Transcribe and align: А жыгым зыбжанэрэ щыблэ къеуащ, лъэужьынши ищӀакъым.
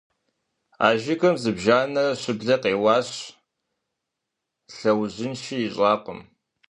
А 0.85 0.87
жыгым 1.01 1.35
зыбжанэрэ 1.43 2.13
щыблэ 2.21 2.55
къеуащ, 2.63 3.09
лъэужьынши 4.75 5.55
ищӀакъым. 5.67 6.19